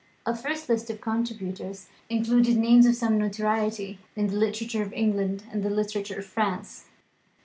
A 0.25 0.35
first 0.35 0.67
list 0.67 0.89
of 0.89 0.99
contributors 0.99 1.87
included 2.09 2.57
names 2.57 2.87
of 2.87 2.95
some 2.95 3.19
notoriety 3.19 3.99
in 4.15 4.25
the 4.25 4.35
literature 4.35 4.81
of 4.81 4.91
England 4.93 5.43
and 5.51 5.61
the 5.61 5.69
literature 5.69 6.17
of 6.17 6.25
France. 6.25 6.85